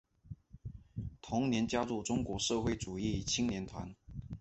[1.21, 3.95] 同年加入中国社会主义青年团。